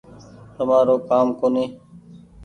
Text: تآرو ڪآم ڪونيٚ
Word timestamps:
تآرو 0.55 0.95
ڪآم 1.09 1.27
ڪونيٚ 1.39 1.71